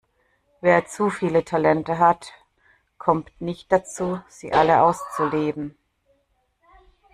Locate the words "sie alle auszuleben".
4.29-5.77